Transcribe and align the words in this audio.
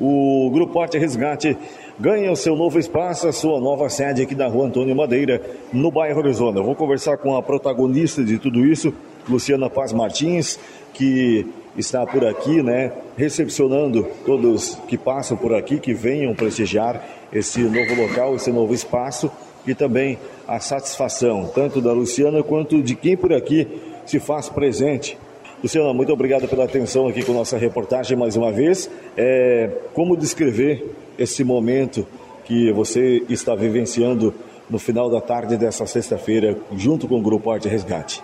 o 0.00 0.50
Grupo 0.50 0.80
Arte 0.80 0.98
Resgate 0.98 1.56
ganha 1.98 2.32
o 2.32 2.36
seu 2.36 2.56
novo 2.56 2.78
espaço, 2.78 3.28
a 3.28 3.32
sua 3.32 3.60
nova 3.60 3.88
sede 3.90 4.22
aqui 4.22 4.34
na 4.34 4.46
rua 4.46 4.66
Antônio 4.66 4.96
Madeira, 4.96 5.42
no 5.72 5.90
bairro 5.90 6.20
Arizona. 6.20 6.58
Eu 6.58 6.64
vou 6.64 6.74
conversar 6.74 7.18
com 7.18 7.36
a 7.36 7.42
protagonista 7.42 8.24
de 8.24 8.38
tudo 8.38 8.64
isso, 8.64 8.94
Luciana 9.28 9.68
Paz 9.68 9.92
Martins, 9.92 10.58
que 10.94 11.46
está 11.76 12.06
por 12.06 12.24
aqui, 12.24 12.62
né, 12.62 12.92
recepcionando 13.16 14.06
todos 14.24 14.76
que 14.88 14.96
passam 14.96 15.36
por 15.36 15.54
aqui, 15.54 15.78
que 15.78 15.92
venham 15.92 16.34
prestigiar 16.34 17.04
esse 17.32 17.60
novo 17.60 17.94
local, 18.00 18.34
esse 18.34 18.50
novo 18.50 18.72
espaço 18.72 19.30
e 19.66 19.74
também 19.74 20.18
a 20.48 20.58
satisfação, 20.58 21.50
tanto 21.54 21.80
da 21.80 21.92
Luciana 21.92 22.42
quanto 22.42 22.82
de 22.82 22.94
quem 22.94 23.16
por 23.16 23.32
aqui 23.32 23.68
se 24.06 24.18
faz 24.18 24.48
presente. 24.48 25.18
Luciana, 25.62 25.92
muito 25.92 26.10
obrigado 26.10 26.48
pela 26.48 26.64
atenção 26.64 27.06
aqui 27.06 27.22
com 27.22 27.32
nossa 27.32 27.58
reportagem 27.58 28.16
mais 28.16 28.34
uma 28.34 28.50
vez. 28.50 28.90
É, 29.14 29.70
como 29.92 30.16
descrever 30.16 30.96
esse 31.18 31.44
momento 31.44 32.06
que 32.46 32.72
você 32.72 33.22
está 33.28 33.54
vivenciando 33.54 34.32
no 34.70 34.78
final 34.78 35.10
da 35.10 35.20
tarde 35.20 35.58
dessa 35.58 35.84
sexta-feira, 35.84 36.56
junto 36.74 37.06
com 37.06 37.18
o 37.18 37.22
Grupo 37.22 37.50
Arte 37.50 37.68
Resgate? 37.68 38.22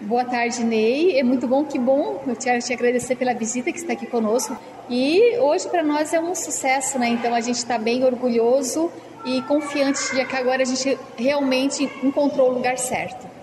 Boa 0.00 0.24
tarde, 0.24 0.62
Ney. 0.62 1.18
É 1.18 1.22
muito 1.24 1.48
bom, 1.48 1.64
que 1.64 1.80
bom. 1.80 2.22
Eu 2.24 2.36
quero 2.36 2.60
te 2.62 2.72
agradecer 2.72 3.16
pela 3.16 3.34
visita 3.34 3.72
que 3.72 3.78
está 3.78 3.94
aqui 3.94 4.06
conosco. 4.06 4.56
E 4.88 5.36
hoje 5.38 5.68
para 5.68 5.82
nós 5.82 6.12
é 6.14 6.20
um 6.20 6.32
sucesso, 6.32 6.96
né? 6.96 7.08
Então 7.08 7.34
a 7.34 7.40
gente 7.40 7.56
está 7.56 7.76
bem 7.76 8.04
orgulhoso 8.04 8.88
e 9.24 9.42
confiante 9.42 10.14
de 10.14 10.24
que 10.24 10.36
agora 10.36 10.62
a 10.62 10.64
gente 10.64 10.96
realmente 11.16 11.90
encontrou 12.04 12.50
o 12.50 12.54
lugar 12.54 12.78
certo. 12.78 13.35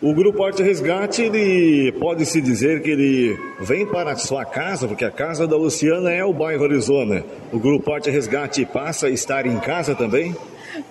O 0.00 0.14
Grupo 0.14 0.44
Arte 0.44 0.62
Resgate, 0.62 1.22
ele 1.22 1.90
pode 1.98 2.24
se 2.24 2.40
dizer 2.40 2.82
que 2.82 2.90
ele 2.90 3.36
vem 3.58 3.84
para 3.84 4.12
a 4.12 4.16
sua 4.16 4.44
casa, 4.44 4.86
porque 4.86 5.04
a 5.04 5.10
casa 5.10 5.44
da 5.44 5.56
Luciana 5.56 6.12
é 6.12 6.24
o 6.24 6.32
bairro 6.32 6.62
Arizona. 6.62 7.24
O 7.52 7.58
Grupo 7.58 7.92
Arte 7.92 8.08
Resgate 8.08 8.64
passa 8.64 9.08
a 9.08 9.10
estar 9.10 9.44
em 9.44 9.58
casa 9.58 9.96
também? 9.96 10.36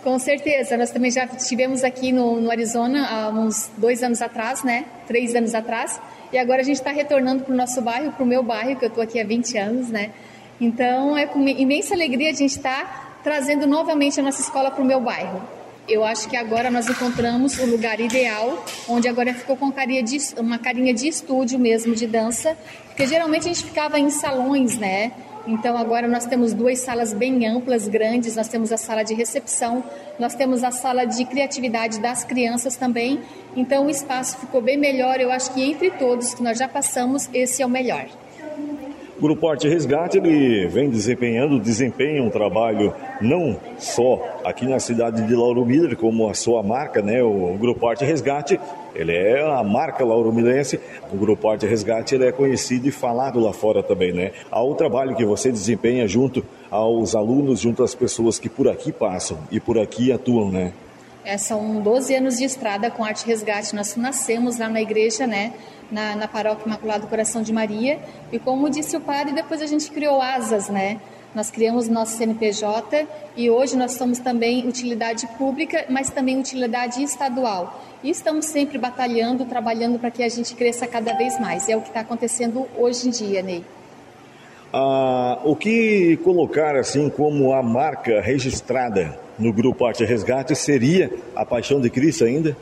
Com 0.03 0.19
certeza, 0.19 0.75
nós 0.75 0.91
também 0.91 1.09
já 1.09 1.23
estivemos 1.23 1.85
aqui 1.85 2.11
no, 2.11 2.41
no 2.41 2.51
Arizona 2.51 3.07
há 3.07 3.29
uns 3.29 3.71
dois 3.77 4.03
anos 4.03 4.21
atrás, 4.21 4.65
né? 4.65 4.83
Três 5.07 5.33
anos 5.35 5.55
atrás. 5.55 6.01
E 6.33 6.37
agora 6.37 6.59
a 6.59 6.65
gente 6.65 6.75
está 6.75 6.91
retornando 6.91 7.45
para 7.45 7.53
o 7.53 7.55
nosso 7.55 7.81
bairro, 7.81 8.11
para 8.11 8.23
o 8.23 8.27
meu 8.27 8.43
bairro, 8.43 8.77
que 8.77 8.83
eu 8.83 8.89
estou 8.89 9.01
aqui 9.01 9.21
há 9.21 9.23
20 9.23 9.57
anos, 9.57 9.89
né? 9.89 10.11
Então 10.59 11.17
é 11.17 11.25
com 11.25 11.39
imensa 11.47 11.93
alegria 11.93 12.29
a 12.29 12.33
gente 12.33 12.57
estar 12.57 12.83
tá 12.83 13.19
trazendo 13.23 13.65
novamente 13.65 14.19
a 14.19 14.23
nossa 14.23 14.41
escola 14.41 14.69
para 14.69 14.83
o 14.83 14.85
meu 14.85 14.99
bairro. 14.99 15.41
Eu 15.87 16.03
acho 16.03 16.27
que 16.27 16.35
agora 16.35 16.69
nós 16.69 16.89
encontramos 16.89 17.57
o 17.59 17.65
lugar 17.65 18.01
ideal, 18.01 18.65
onde 18.89 19.07
agora 19.07 19.33
ficou 19.33 19.55
com 19.55 19.65
uma 19.65 20.59
carinha 20.59 20.93
de 20.93 21.07
estúdio 21.07 21.57
mesmo, 21.57 21.95
de 21.95 22.05
dança, 22.05 22.57
porque 22.87 23.07
geralmente 23.07 23.43
a 23.43 23.53
gente 23.53 23.63
ficava 23.63 23.97
em 23.97 24.09
salões, 24.09 24.77
né? 24.77 25.13
Então 25.47 25.77
agora 25.77 26.05
nós 26.05 26.25
temos 26.25 26.51
duas 26.53 26.79
salas 26.79 27.13
bem 27.13 27.47
amplas, 27.47 27.87
grandes. 27.87 28.35
Nós 28.35 28.49
temos 28.49 28.73
a 28.73 28.77
sala 28.77 29.01
de 29.03 29.13
recepção, 29.13 29.81
nós 30.19 30.35
temos 30.35 30.61
a 30.61 30.71
sala 30.71 31.05
de 31.05 31.23
criatividade 31.23 32.01
das 32.01 32.25
crianças 32.25 32.75
também. 32.75 33.21
Então 33.55 33.85
o 33.85 33.89
espaço 33.89 34.37
ficou 34.39 34.61
bem 34.61 34.77
melhor. 34.77 35.21
Eu 35.21 35.31
acho 35.31 35.53
que 35.53 35.63
entre 35.63 35.89
todos 35.91 36.33
que 36.33 36.43
nós 36.43 36.57
já 36.57 36.67
passamos, 36.67 37.29
esse 37.33 37.61
é 37.61 37.65
o 37.65 37.69
melhor. 37.69 38.07
Grupo 39.19 39.49
Arte 39.49 39.67
Resgate 39.67 40.17
ele 40.17 40.67
vem 40.67 40.91
desempenhando, 40.91 41.59
desempenha 41.59 42.21
um 42.21 42.29
trabalho 42.29 42.93
não 43.19 43.59
só 43.79 44.39
aqui 44.45 44.67
na 44.67 44.79
cidade 44.79 45.25
de 45.25 45.35
Lauro 45.35 45.65
Miller, 45.65 45.97
como 45.97 46.29
a 46.29 46.35
sua 46.35 46.61
marca, 46.61 47.01
né? 47.01 47.23
O 47.23 47.57
Grupo 47.59 47.87
Arte 47.87 48.05
Resgate, 48.05 48.59
ele 48.93 49.15
é 49.15 49.41
a 49.41 49.63
marca 49.63 50.05
lauromilense. 50.05 50.79
O 51.11 51.17
Grupo 51.17 51.49
Arte 51.49 51.65
Resgate 51.65 52.13
ele 52.13 52.27
é 52.27 52.31
conhecido 52.31 52.87
e 52.87 52.91
falado 52.91 53.39
lá 53.39 53.51
fora 53.51 53.81
também, 53.81 54.13
né? 54.13 54.33
Há 54.51 54.63
o 54.63 54.75
trabalho 54.75 55.15
que 55.15 55.25
você 55.25 55.51
desempenha 55.51 56.07
junto 56.07 56.45
aos 56.69 57.15
alunos, 57.15 57.59
junto 57.59 57.83
às 57.83 57.95
pessoas 57.95 58.37
que 58.37 58.49
por 58.49 58.67
aqui 58.67 58.91
passam 58.91 59.39
e 59.51 59.59
por 59.59 59.79
aqui 59.79 60.11
atuam, 60.11 60.51
né? 60.51 60.73
É, 61.25 61.37
são 61.37 61.81
12 61.81 62.15
anos 62.15 62.37
de 62.37 62.45
estrada 62.45 62.89
com 62.89 63.03
Arte 63.03 63.25
Resgate. 63.25 63.75
Nós 63.75 63.95
nascemos 63.97 64.57
lá 64.59 64.69
na 64.69 64.81
igreja, 64.81 65.27
né? 65.27 65.53
Na, 65.91 66.15
na 66.15 66.27
paróquia 66.27 66.65
Imaculado 66.65 67.07
Coração 67.07 67.41
de 67.41 67.53
Maria. 67.53 67.99
E 68.31 68.39
como 68.39 68.69
disse 68.69 68.95
o 68.95 69.01
padre, 69.01 69.33
depois 69.33 69.61
a 69.61 69.65
gente 69.65 69.89
criou 69.91 70.21
asas, 70.21 70.69
né? 70.69 70.99
Nós 71.35 71.51
criamos 71.51 71.87
nosso 71.87 72.17
CNPJ 72.17 73.07
e 73.35 73.49
hoje 73.49 73.77
nós 73.77 73.93
somos 73.93 74.17
também 74.17 74.67
utilidade 74.67 75.27
pública, 75.37 75.85
mas 75.89 76.09
também 76.09 76.39
utilidade 76.39 77.03
estadual. 77.03 77.83
E 78.03 78.09
estamos 78.09 78.45
sempre 78.45 78.77
batalhando, 78.77 79.45
trabalhando 79.45 79.99
para 79.99 80.09
que 80.09 80.23
a 80.23 80.29
gente 80.29 80.55
cresça 80.55 80.87
cada 80.87 81.13
vez 81.13 81.39
mais. 81.39 81.67
É 81.69 81.75
o 81.75 81.81
que 81.81 81.89
está 81.89 81.99
acontecendo 81.99 82.67
hoje 82.77 83.07
em 83.07 83.11
dia, 83.11 83.41
Ney. 83.41 83.63
Ah, 84.73 85.39
o 85.43 85.55
que 85.55 86.17
colocar 86.23 86.75
assim 86.75 87.09
como 87.09 87.53
a 87.53 87.61
marca 87.61 88.19
registrada 88.21 89.17
no 89.37 89.53
Grupo 89.53 89.85
Arte 89.85 90.03
Resgate 90.03 90.55
seria 90.55 91.11
a 91.35 91.45
Paixão 91.45 91.79
de 91.79 91.89
Cristo 91.89 92.25
ainda? 92.25 92.55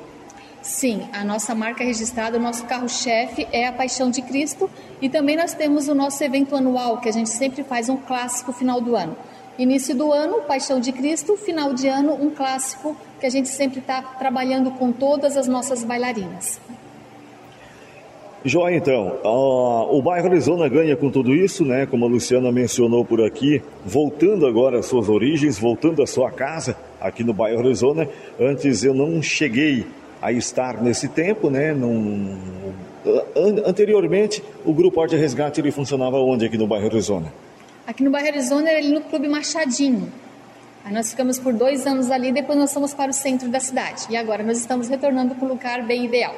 Sim, 0.66 1.04
a 1.14 1.24
nossa 1.24 1.54
marca 1.54 1.84
registrada, 1.84 2.40
o 2.40 2.42
nosso 2.42 2.66
carro-chefe 2.66 3.48
é 3.52 3.68
a 3.68 3.72
Paixão 3.72 4.10
de 4.10 4.24
Cristo 4.24 4.68
e 5.00 5.08
também 5.08 5.38
nós 5.38 5.54
temos 5.54 5.88
o 5.88 5.94
nosso 5.94 6.24
evento 6.24 6.56
anual, 6.56 6.98
que 6.98 7.08
a 7.08 7.12
gente 7.12 7.30
sempre 7.30 7.64
faz 7.64 7.88
um 7.88 7.96
clássico 7.96 8.52
final 8.52 8.82
do 8.82 8.96
ano. 8.96 9.16
Início 9.60 9.96
do 9.96 10.12
ano, 10.12 10.42
Paixão 10.42 10.80
de 10.80 10.92
Cristo, 10.92 11.38
final 11.38 11.72
de 11.72 11.88
ano, 11.88 12.16
um 12.16 12.32
clássico 12.32 12.98
que 13.20 13.28
a 13.28 13.30
gente 13.30 13.48
sempre 13.48 13.78
está 13.78 14.02
trabalhando 14.02 14.72
com 14.72 14.92
todas 14.92 15.38
as 15.38 15.48
nossas 15.48 15.84
bailarinas. 15.84 16.60
Joia, 18.44 18.78
então. 18.78 19.20
Uh, 19.24 19.96
o 19.96 20.02
bairro 20.02 20.30
Arizona 20.30 20.68
ganha 20.68 20.96
com 20.96 21.12
tudo 21.12 21.36
isso, 21.36 21.64
né? 21.64 21.86
Como 21.86 22.06
a 22.06 22.08
Luciana 22.08 22.52
mencionou 22.52 23.06
por 23.06 23.22
aqui, 23.24 23.62
voltando 23.86 24.48
agora 24.48 24.80
às 24.80 24.88
suas 24.88 25.10
origens, 25.10 25.60
voltando 25.60 26.02
à 26.02 26.08
sua 26.08 26.32
casa 26.32 26.76
aqui 27.00 27.24
no 27.24 27.34
bairro 27.36 27.60
Arizona. 27.60 28.10
Antes 28.40 28.84
eu 28.84 28.96
não 28.96 29.22
cheguei 29.22 29.86
a 30.26 30.32
estar 30.32 30.82
nesse 30.82 31.08
tempo, 31.08 31.52
né? 31.52 31.72
Num, 31.72 32.36
anteriormente, 33.64 34.44
o 34.66 34.74
Grupo 34.74 35.00
Arte 35.00 35.16
Resgate 35.16 35.62
ele 35.62 35.70
funcionava 35.70 36.18
onde 36.18 36.48
aqui 36.48 36.58
no 36.58 36.66
bairro 36.66 36.88
Arizona? 36.88 37.32
Aqui 37.86 38.04
no 38.04 38.10
bairro 38.10 38.30
Arizona, 38.30 38.72
ele 38.72 38.90
no 38.90 39.02
Clube 39.02 39.28
Machadinho. 39.28 40.12
Aí 40.84 40.92
nós 40.92 41.12
ficamos 41.12 41.38
por 41.38 41.54
dois 41.54 41.86
anos 41.86 42.10
ali, 42.10 42.32
depois 42.32 42.58
nós 42.58 42.74
fomos 42.74 42.92
para 42.92 43.12
o 43.12 43.14
centro 43.14 43.50
da 43.50 43.60
cidade. 43.60 44.08
E 44.10 44.18
agora 44.18 44.42
nós 44.42 44.58
estamos 44.58 44.90
retornando 44.90 45.36
para 45.36 45.46
um 45.46 45.50
lugar 45.50 45.86
bem 45.86 46.06
ideal. 46.06 46.34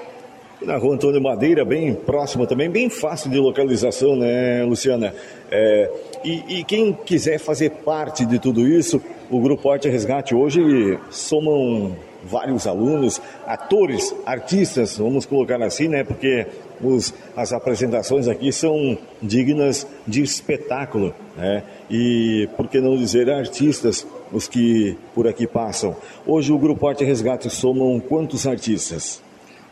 Na 0.62 0.76
rua 0.76 0.96
Antônio 0.96 1.22
Madeira, 1.22 1.64
bem 1.64 1.94
próxima 1.94 2.46
também, 2.46 2.70
bem 2.70 2.90
fácil 2.90 3.32
de 3.32 3.38
localização, 3.38 4.18
né, 4.18 4.66
Luciana? 4.66 5.14
É, 5.50 5.90
e, 6.26 6.60
e, 6.60 6.64
quem 6.66 6.92
quiser 6.92 7.38
fazer 7.38 7.70
parte 7.70 8.26
de 8.26 8.38
tudo 8.38 8.68
isso, 8.68 9.02
o 9.30 9.40
Grupo 9.40 9.70
Arte 9.70 9.88
Resgate 9.88 10.36
hoje 10.36 11.00
somam 11.10 11.96
vários 12.30 12.68
alunos, 12.68 13.22
atores, 13.46 14.14
artistas, 14.26 14.98
vamos 14.98 15.26
colocar 15.26 15.62
assim, 15.62 15.88
né? 15.88 16.04
Porque 16.04 16.46
os, 16.82 17.14
as 17.36 17.54
apresentações 17.54 18.28
aqui 18.28 18.52
são 18.52 18.98
dignas 19.22 19.88
de 20.08 20.22
espetáculo, 20.22 21.14
né? 21.36 21.64
E 21.90 22.50
por 22.58 22.68
que 22.68 22.80
não 22.80 22.98
dizer 22.98 23.30
artistas, 23.30 24.06
os 24.32 24.48
que 24.48 24.98
por 25.16 25.28
aqui 25.28 25.48
passam. 25.48 25.96
Hoje 26.26 26.52
o 26.52 26.58
Grupo 26.58 26.88
Arte 26.88 27.04
Resgate 27.04 27.50
somam 27.50 28.00
quantos 28.00 28.46
artistas? 28.46 29.22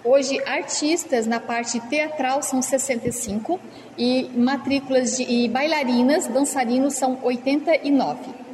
Hoje, 0.04 0.40
artistas 0.46 1.26
na 1.26 1.40
parte 1.40 1.80
teatral 1.80 2.44
são 2.44 2.62
65 2.62 3.60
e 3.98 4.30
matrículas 4.36 5.18
de, 5.18 5.24
e 5.24 5.50
bailarinas, 5.50 6.28
dançarinos 6.28 6.94
são 6.94 7.18
89. 7.24 8.45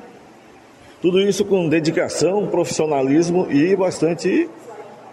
Tudo 1.02 1.20
isso 1.20 1.44
com 1.44 1.68
dedicação, 1.68 2.46
profissionalismo 2.46 3.48
e 3.50 3.76
bastante 3.76 4.48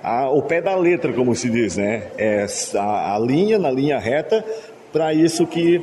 a, 0.02 0.28
o 0.28 0.42
pé 0.42 0.60
da 0.60 0.76
letra, 0.76 1.14
como 1.14 1.34
se 1.34 1.48
diz, 1.48 1.78
né? 1.78 2.08
É 2.18 2.46
a, 2.76 3.16
a 3.16 3.18
linha, 3.18 3.58
na 3.58 3.70
linha 3.70 3.98
reta, 3.98 4.44
para 4.92 5.14
isso 5.14 5.46
que 5.46 5.82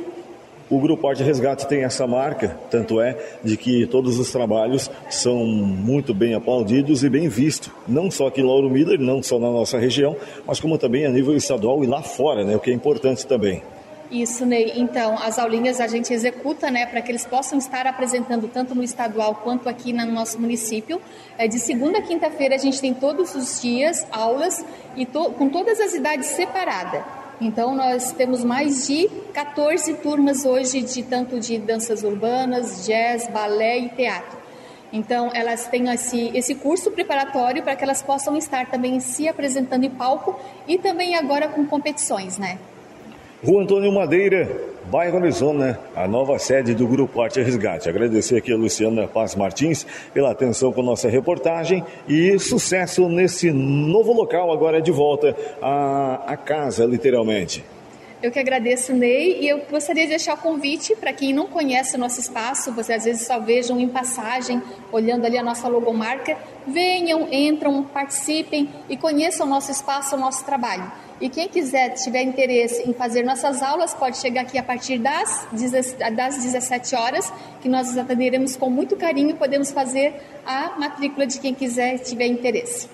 o 0.70 0.78
Grupo 0.78 1.08
Arte 1.08 1.24
Resgate 1.24 1.66
tem 1.66 1.82
essa 1.82 2.06
marca, 2.06 2.56
tanto 2.70 3.00
é 3.00 3.16
de 3.42 3.56
que 3.56 3.86
todos 3.86 4.18
os 4.18 4.30
trabalhos 4.30 4.90
são 5.10 5.44
muito 5.44 6.14
bem 6.14 6.34
aplaudidos 6.34 7.02
e 7.04 7.08
bem 7.08 7.28
vistos, 7.28 7.72
não 7.86 8.10
só 8.10 8.28
aqui 8.28 8.40
em 8.40 8.44
Lauro 8.44 8.70
Miller, 8.70 9.00
não 9.00 9.22
só 9.22 9.38
na 9.38 9.50
nossa 9.50 9.78
região, 9.78 10.16
mas 10.46 10.60
como 10.60 10.78
também 10.78 11.04
a 11.04 11.10
nível 11.10 11.36
estadual 11.36 11.82
e 11.82 11.86
lá 11.86 12.02
fora, 12.02 12.44
né? 12.44 12.54
O 12.54 12.60
que 12.60 12.70
é 12.70 12.74
importante 12.74 13.26
também. 13.26 13.60
Isso, 14.10 14.46
Ney. 14.46 14.72
Então, 14.76 15.18
as 15.18 15.38
aulinhas 15.38 15.80
a 15.80 15.88
gente 15.88 16.12
executa, 16.12 16.70
né, 16.70 16.86
para 16.86 17.02
que 17.02 17.10
eles 17.10 17.26
possam 17.26 17.58
estar 17.58 17.86
apresentando 17.86 18.48
tanto 18.48 18.74
no 18.74 18.82
estadual 18.82 19.34
quanto 19.36 19.68
aqui 19.68 19.92
no 19.92 20.06
nosso 20.06 20.40
município. 20.40 21.00
É, 21.36 21.48
de 21.48 21.58
segunda 21.58 21.98
a 21.98 22.02
quinta-feira 22.02 22.54
a 22.54 22.58
gente 22.58 22.80
tem 22.80 22.94
todos 22.94 23.34
os 23.34 23.60
dias 23.60 24.06
aulas 24.12 24.64
e 24.94 25.04
to 25.04 25.30
com 25.32 25.48
todas 25.48 25.80
as 25.80 25.92
idades 25.92 26.28
separadas. 26.28 27.02
Então, 27.40 27.74
nós 27.74 28.12
temos 28.12 28.44
mais 28.44 28.86
de 28.86 29.08
14 29.34 29.94
turmas 29.94 30.46
hoje, 30.46 30.80
de 30.80 31.02
tanto 31.02 31.38
de 31.38 31.58
danças 31.58 32.02
urbanas, 32.02 32.86
jazz, 32.86 33.28
balé 33.28 33.78
e 33.78 33.88
teatro. 33.90 34.38
Então, 34.92 35.30
elas 35.34 35.66
têm 35.66 35.90
esse, 35.90 36.30
esse 36.32 36.54
curso 36.54 36.90
preparatório 36.92 37.62
para 37.62 37.76
que 37.76 37.84
elas 37.84 38.02
possam 38.02 38.36
estar 38.36 38.70
também 38.70 39.00
se 39.00 39.28
apresentando 39.28 39.84
em 39.84 39.90
palco 39.90 40.38
e 40.66 40.78
também 40.78 41.16
agora 41.16 41.48
com 41.48 41.66
competições, 41.66 42.38
né? 42.38 42.58
Rua 43.44 43.62
Antônio 43.62 43.92
Madeira, 43.92 44.48
bairro 44.86 45.18
Arizona, 45.18 45.78
a 45.94 46.08
nova 46.08 46.38
sede 46.38 46.74
do 46.74 46.86
Grupo 46.86 47.20
Arte 47.20 47.42
Resgate. 47.42 47.86
Agradecer 47.86 48.36
aqui 48.36 48.50
a 48.50 48.56
Luciana 48.56 49.06
Paz 49.06 49.34
Martins 49.34 49.86
pela 50.14 50.30
atenção 50.30 50.72
com 50.72 50.82
nossa 50.82 51.08
reportagem 51.08 51.84
e 52.08 52.38
sucesso 52.38 53.08
nesse 53.10 53.52
novo 53.52 54.14
local, 54.14 54.50
agora 54.50 54.80
de 54.80 54.90
volta 54.90 55.36
à, 55.60 56.22
à 56.26 56.36
casa, 56.36 56.86
literalmente. 56.86 57.62
Eu 58.22 58.30
que 58.30 58.38
agradeço, 58.38 58.94
Ney, 58.94 59.40
e 59.42 59.48
eu 59.48 59.60
gostaria 59.70 60.04
de 60.04 60.08
deixar 60.10 60.34
o 60.34 60.38
convite 60.38 60.96
para 60.96 61.12
quem 61.12 61.34
não 61.34 61.46
conhece 61.46 61.96
o 61.96 61.98
nosso 61.98 62.18
espaço, 62.18 62.72
você 62.72 62.94
às 62.94 63.04
vezes 63.04 63.26
só 63.26 63.38
vejam 63.38 63.78
em 63.78 63.88
passagem, 63.88 64.62
olhando 64.90 65.26
ali 65.26 65.36
a 65.36 65.42
nossa 65.42 65.68
logomarca, 65.68 66.36
venham, 66.66 67.28
entram, 67.30 67.84
participem 67.84 68.70
e 68.88 68.96
conheçam 68.96 69.46
o 69.46 69.50
nosso 69.50 69.70
espaço, 69.70 70.16
o 70.16 70.18
nosso 70.18 70.46
trabalho. 70.46 70.90
E 71.20 71.28
quem 71.28 71.46
quiser, 71.46 71.90
tiver 71.90 72.22
interesse 72.22 72.88
em 72.88 72.94
fazer 72.94 73.22
nossas 73.22 73.62
aulas, 73.62 73.92
pode 73.92 74.16
chegar 74.16 74.42
aqui 74.42 74.56
a 74.56 74.62
partir 74.62 74.98
das, 74.98 75.46
das 76.14 76.38
17 76.42 76.94
horas, 76.94 77.30
que 77.60 77.68
nós 77.68 77.96
atenderemos 77.96 78.56
com 78.56 78.70
muito 78.70 78.96
carinho 78.96 79.30
e 79.30 79.34
podemos 79.34 79.70
fazer 79.70 80.14
a 80.44 80.78
matrícula 80.78 81.26
de 81.26 81.38
quem 81.38 81.54
quiser 81.54 81.98
tiver 81.98 82.26
interesse. 82.26 82.88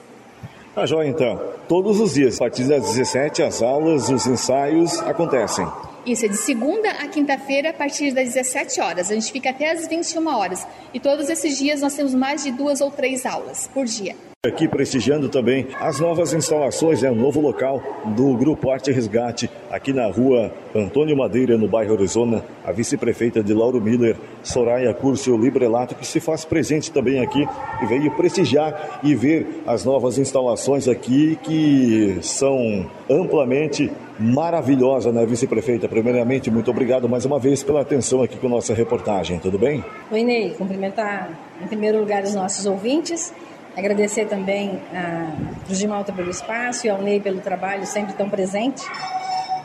Tá 0.74 0.84
joia 0.84 1.08
então. 1.08 1.51
Todos 1.68 2.00
os 2.00 2.14
dias, 2.14 2.36
a 2.36 2.38
partir 2.40 2.64
das 2.64 2.82
17, 2.82 3.42
as 3.42 3.62
aulas, 3.62 4.08
os 4.08 4.26
ensaios 4.26 4.98
acontecem. 5.00 5.66
Isso, 6.04 6.26
é 6.26 6.28
de 6.28 6.36
segunda 6.36 6.90
a 6.90 7.06
quinta-feira, 7.06 7.70
a 7.70 7.72
partir 7.72 8.12
das 8.12 8.34
17 8.34 8.80
horas. 8.80 9.10
A 9.10 9.14
gente 9.14 9.30
fica 9.30 9.50
até 9.50 9.70
às 9.70 9.86
21 9.86 10.26
horas. 10.26 10.66
E 10.92 10.98
todos 10.98 11.28
esses 11.30 11.56
dias 11.56 11.80
nós 11.80 11.94
temos 11.94 12.14
mais 12.14 12.42
de 12.42 12.50
duas 12.50 12.80
ou 12.80 12.90
três 12.90 13.24
aulas 13.24 13.68
por 13.72 13.84
dia. 13.84 14.16
Aqui 14.44 14.66
prestigiando 14.66 15.28
também 15.28 15.68
as 15.78 16.00
novas 16.00 16.32
instalações, 16.32 17.00
é 17.04 17.06
né, 17.06 17.12
um 17.12 17.14
novo 17.14 17.40
local 17.40 17.80
do 18.16 18.36
Grupo 18.36 18.72
Arte 18.72 18.90
Resgate, 18.90 19.48
aqui 19.70 19.92
na 19.92 20.10
rua 20.10 20.52
Antônio 20.74 21.16
Madeira, 21.16 21.56
no 21.56 21.68
bairro 21.68 21.94
Arizona, 21.94 22.44
a 22.64 22.72
vice-prefeita 22.72 23.40
de 23.40 23.54
Lauro 23.54 23.80
Miller, 23.80 24.16
Soraya 24.42 24.92
Curcio 24.92 25.36
Librelato, 25.36 25.94
que 25.94 26.04
se 26.04 26.18
faz 26.18 26.44
presente 26.44 26.90
também 26.90 27.20
aqui 27.20 27.46
e 27.84 27.86
veio 27.86 28.10
prestigiar 28.16 28.98
e 29.04 29.14
ver 29.14 29.62
as 29.64 29.84
novas 29.84 30.18
instalações 30.18 30.88
aqui 30.88 31.38
que 31.44 32.18
são 32.20 32.90
amplamente 33.08 33.92
maravilhosas, 34.18 35.14
né, 35.14 35.24
vice-prefeita? 35.24 35.86
Primeiramente, 35.86 36.50
muito 36.50 36.68
obrigado 36.68 37.08
mais 37.08 37.24
uma 37.24 37.38
vez 37.38 37.62
pela 37.62 37.82
atenção 37.82 38.24
aqui 38.24 38.36
com 38.36 38.48
nossa 38.48 38.74
reportagem, 38.74 39.38
tudo 39.38 39.56
bem? 39.56 39.84
Oi, 40.10 40.24
Ney, 40.24 40.50
cumprimentar 40.58 41.30
em 41.62 41.68
primeiro 41.68 42.00
lugar 42.00 42.24
os 42.24 42.34
nossos 42.34 42.66
ouvintes 42.66 43.32
Agradecer 43.76 44.26
também 44.26 44.82
a 44.94 45.64
Cruz 45.64 45.82
Malta 45.84 46.12
pelo 46.12 46.30
espaço 46.30 46.86
e 46.86 46.90
ao 46.90 47.00
Ney 47.00 47.20
pelo 47.20 47.40
trabalho 47.40 47.86
sempre 47.86 48.12
tão 48.12 48.28
presente. 48.28 48.82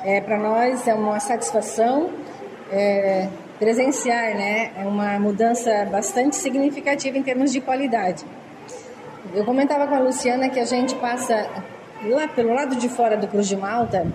É, 0.04 0.22
Para 0.22 0.38
nós 0.38 0.88
é 0.88 0.94
uma 0.94 1.20
satisfação 1.20 2.10
é, 2.72 3.28
presenciar 3.60 4.36
né, 4.36 4.72
é 4.78 4.86
uma 4.86 5.20
mudança 5.20 5.86
bastante 5.92 6.36
significativa 6.36 7.18
em 7.18 7.24
termos 7.24 7.52
de 7.52 7.60
qualidade. 7.60 8.24
Eu 9.34 9.44
comentava 9.44 9.88
com 9.88 9.96
a 9.96 10.00
Luciana 10.00 10.48
que 10.50 10.60
a 10.60 10.66
gente 10.66 10.96
passa 10.96 11.50
lá 12.04 12.28
pelo 12.28 12.54
lado 12.54 12.76
de 12.76 12.88
fora 12.88 13.18
do 13.18 13.28
Cruz 13.28 13.48
de 13.48 13.58
Malta, 13.58 14.06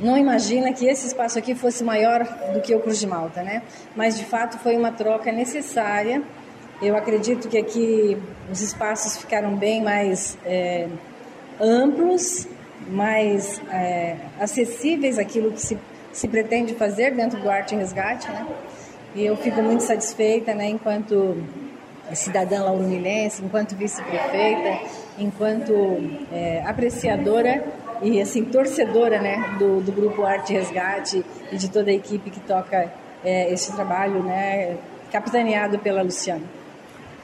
não 0.00 0.16
imagina 0.16 0.72
que 0.72 0.86
esse 0.86 1.06
espaço 1.06 1.38
aqui 1.38 1.54
fosse 1.54 1.82
maior 1.82 2.24
do 2.52 2.60
que 2.60 2.74
o 2.74 2.80
Cruz 2.80 3.00
de 3.00 3.06
Malta, 3.06 3.42
né? 3.42 3.62
Mas 3.96 4.16
de 4.16 4.24
fato 4.24 4.58
foi 4.58 4.76
uma 4.76 4.92
troca 4.92 5.32
necessária 5.32 6.22
eu 6.80 6.96
acredito 6.96 7.48
que 7.48 7.58
aqui 7.58 8.16
os 8.50 8.60
espaços 8.60 9.18
ficaram 9.18 9.56
bem 9.56 9.82
mais 9.82 10.38
é, 10.44 10.88
amplos, 11.60 12.46
mais 12.88 13.60
é, 13.70 14.16
acessíveis 14.38 15.18
àquilo 15.18 15.50
que 15.52 15.60
se, 15.60 15.76
se 16.12 16.28
pretende 16.28 16.74
fazer 16.74 17.14
dentro 17.14 17.40
do 17.40 17.50
Arte 17.50 17.74
e 17.74 17.78
Resgate, 17.78 18.28
né? 18.30 18.46
E 19.14 19.24
eu 19.24 19.36
fico 19.36 19.60
muito 19.62 19.82
satisfeita, 19.82 20.54
né, 20.54 20.68
enquanto 20.68 21.42
cidadã 22.14 22.62
lauromilense, 22.62 23.44
enquanto 23.44 23.74
vice-prefeita, 23.74 24.80
enquanto 25.18 25.72
é, 26.32 26.62
apreciadora 26.64 27.64
e 28.02 28.20
assim 28.20 28.44
torcedora, 28.44 29.20
né, 29.20 29.56
do, 29.58 29.80
do 29.80 29.90
grupo 29.90 30.24
Arte 30.24 30.52
Resgate 30.52 31.24
e 31.50 31.56
de 31.56 31.68
toda 31.68 31.90
a 31.90 31.94
equipe 31.94 32.30
que 32.30 32.40
toca 32.40 32.92
é, 33.24 33.52
esse 33.52 33.72
trabalho, 33.74 34.22
né, 34.22 34.76
capitaneado 35.10 35.78
pela 35.78 36.02
Luciana. 36.02 36.57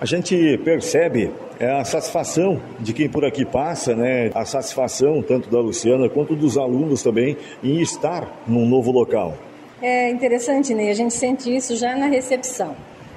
A 0.04 0.06
gente 0.06 0.58
percebe 0.58 1.32
é, 1.58 1.80
a 1.80 1.82
satisfação 1.82 2.60
de 2.78 2.92
quem 2.92 3.08
por 3.08 3.24
aqui 3.24 3.42
passa, 3.42 3.96
né? 3.96 4.30
A 4.34 4.44
satisfação 4.44 5.22
tanto 5.22 5.48
da 5.48 5.58
Luciana 5.58 6.10
quanto 6.10 6.36
dos 6.36 6.58
alunos 6.58 7.02
também 7.02 7.38
em 7.62 7.80
estar 7.80 8.30
num 8.46 8.66
novo 8.66 8.92
local. 8.92 9.32
É 9.80 10.10
interessante, 10.10 10.74
né? 10.74 10.90
A 10.90 10.94
gente 10.94 11.14
sente 11.14 11.56
isso 11.56 11.74
já 11.74 11.96
na 11.96 12.04
recepção. 12.04 12.76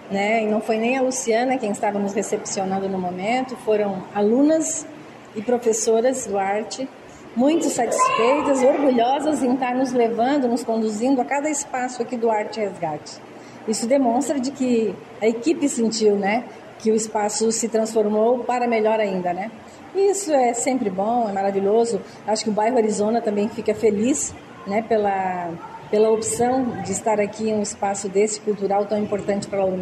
Né? 0.09 0.43
E 0.43 0.47
não 0.47 0.61
foi 0.61 0.77
nem 0.77 0.97
a 0.97 1.01
Luciana 1.01 1.57
quem 1.57 1.71
estava 1.71 1.99
nos 1.99 2.13
recepcionando 2.13 2.87
no 2.87 2.97
momento, 2.97 3.57
foram 3.65 4.05
alunas 4.15 4.87
e 5.35 5.41
professoras 5.41 6.25
do 6.25 6.37
arte, 6.37 6.87
muito 7.35 7.65
satisfeitas, 7.65 8.63
orgulhosas 8.63 9.43
em 9.43 9.55
estar 9.55 9.75
nos 9.75 9.91
levando, 9.91 10.47
nos 10.47 10.63
conduzindo 10.63 11.19
a 11.19 11.25
cada 11.25 11.49
espaço 11.49 12.01
aqui 12.01 12.15
do 12.15 12.31
Arte 12.31 12.61
Resgate. 12.61 13.19
Isso 13.67 13.85
demonstra 13.85 14.39
de 14.39 14.51
que 14.51 14.95
a 15.21 15.27
equipe 15.27 15.67
sentiu, 15.67 16.15
né, 16.15 16.45
que 16.79 16.91
o 16.91 16.95
espaço 16.95 17.51
se 17.51 17.67
transformou 17.67 18.39
para 18.39 18.67
melhor 18.67 18.99
ainda, 18.99 19.33
né? 19.33 19.51
Isso 19.95 20.31
é 20.31 20.53
sempre 20.53 20.89
bom, 20.89 21.27
é 21.29 21.33
maravilhoso. 21.33 22.01
Acho 22.25 22.43
que 22.43 22.49
o 22.49 22.53
bairro 22.53 22.77
Arizona 22.77 23.21
também 23.21 23.49
fica 23.49 23.73
feliz, 23.73 24.33
né, 24.65 24.81
pela 24.81 25.51
pela 25.89 26.09
opção 26.09 26.81
de 26.83 26.91
estar 26.91 27.19
aqui 27.19 27.49
em 27.49 27.55
um 27.55 27.61
espaço 27.61 28.09
desse 28.09 28.41
cultural 28.41 28.85
tão 28.85 28.97
importante 29.01 29.47
para 29.47 29.59
a 29.59 29.63
Lauro 29.63 29.77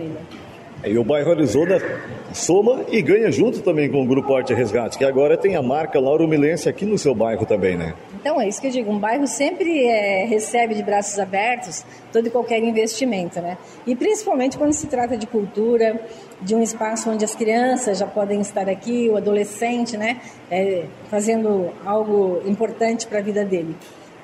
E 0.86 0.98
o 1.00 1.04
bairro 1.04 1.32
Arizona 1.32 1.82
soma 2.32 2.86
e 2.90 3.02
ganha 3.02 3.32
junto 3.32 3.62
também 3.62 3.90
com 3.90 4.04
o 4.04 4.06
Grupo 4.06 4.36
Arte 4.36 4.54
Resgate, 4.54 4.98
que 4.98 5.06
agora 5.06 5.36
tem 5.36 5.56
a 5.56 5.62
marca 5.62 6.00
Lauro 6.00 6.28
Milense 6.28 6.70
aqui 6.70 6.86
no 6.86 6.98
seu 6.98 7.16
bairro 7.16 7.46
também, 7.46 7.76
né? 7.76 7.96
Então 8.20 8.40
é 8.40 8.48
isso 8.48 8.62
que 8.62 8.68
eu 8.68 8.72
digo, 8.72 8.92
um 8.92 9.00
bairro 9.00 9.26
sempre 9.26 9.88
é, 9.88 10.26
recebe 10.26 10.76
de 10.76 10.84
braços 10.84 11.18
abertos 11.18 11.84
todo 12.14 12.28
e 12.28 12.30
qualquer 12.30 12.60
investimento, 12.64 13.42
né? 13.42 13.58
E 13.88 13.96
principalmente 13.96 14.58
quando 14.58 14.74
se 14.74 14.86
trata 14.86 15.18
de 15.18 15.26
cultura, 15.26 16.00
de 16.42 16.54
um 16.54 16.62
espaço 16.62 17.10
onde 17.10 17.26
as 17.26 17.34
crianças 17.34 17.98
já 17.98 18.06
podem 18.06 18.40
estar 18.42 18.70
aqui, 18.70 19.10
o 19.10 19.18
adolescente, 19.18 19.98
né? 19.98 20.22
É, 20.52 20.84
fazendo 21.10 21.72
algo 21.84 22.42
importante 22.46 23.08
para 23.08 23.20
a 23.20 23.22
vida 23.22 23.44
dele. 23.44 23.76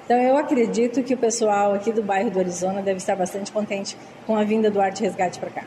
Então 0.06 0.18
eu 0.18 0.38
acredito 0.38 1.02
que 1.02 1.14
o 1.14 1.18
pessoal 1.18 1.74
aqui 1.74 1.92
do 1.92 2.04
bairro 2.04 2.30
do 2.30 2.40
Arizona 2.40 2.82
deve 2.82 2.98
estar 2.98 3.16
bastante 3.16 3.52
contente 3.52 3.98
com 4.28 4.36
a 4.36 4.44
vinda 4.44 4.70
do 4.70 4.80
Arte 4.80 5.02
Resgate 5.02 5.40
para 5.40 5.50
cá. 5.50 5.64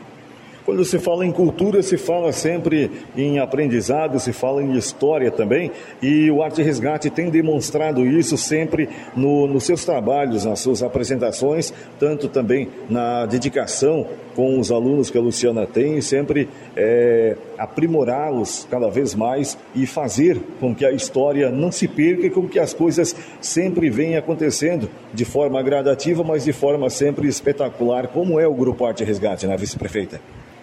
Quando 0.65 0.83
se 0.83 0.97
fala 0.97 1.23
em 1.23 1.31
cultura, 1.31 1.83
se 1.83 1.95
fala 1.95 2.31
sempre 2.31 2.89
em 3.15 3.37
aprendizado, 3.37 4.19
se 4.19 4.33
fala 4.33 4.63
em 4.63 4.75
história 4.75 5.29
também, 5.29 5.71
e 6.01 6.31
o 6.31 6.41
Arte 6.41 6.63
Resgate 6.63 7.11
tem 7.11 7.29
demonstrado 7.29 8.03
isso 8.03 8.35
sempre 8.35 8.89
no, 9.15 9.45
nos 9.45 9.63
seus 9.63 9.85
trabalhos, 9.85 10.43
nas 10.43 10.59
suas 10.59 10.81
apresentações, 10.81 11.71
tanto 11.99 12.27
também 12.27 12.67
na 12.89 13.27
dedicação 13.27 14.07
com 14.35 14.59
os 14.59 14.71
alunos 14.71 15.11
que 15.11 15.17
a 15.19 15.21
Luciana 15.21 15.67
tem, 15.67 16.01
sempre 16.01 16.49
é, 16.75 17.37
aprimorá-los 17.59 18.67
cada 18.67 18.89
vez 18.89 19.13
mais 19.13 19.55
e 19.75 19.85
fazer 19.85 20.41
com 20.59 20.73
que 20.73 20.83
a 20.83 20.91
história 20.91 21.51
não 21.51 21.71
se 21.71 21.87
perca 21.87 22.25
e 22.25 22.31
com 22.31 22.47
que 22.47 22.57
as 22.57 22.73
coisas 22.73 23.15
sempre 23.39 23.87
venham 23.91 24.17
acontecendo 24.17 24.89
de 25.13 25.25
forma 25.25 25.61
gradativa, 25.61 26.23
mas 26.23 26.43
de 26.43 26.51
forma 26.51 26.89
sempre 26.89 27.27
espetacular, 27.27 28.07
como 28.07 28.39
é 28.39 28.47
o 28.47 28.53
Grupo 28.55 28.83
Arte 28.83 29.03
Resgate, 29.03 29.45
né, 29.45 29.55
vice-prefeita? 29.55 30.19